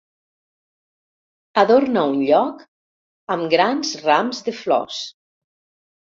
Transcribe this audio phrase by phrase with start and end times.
[1.63, 2.63] Adorna un lloc
[3.35, 5.03] amb grans rams de flors.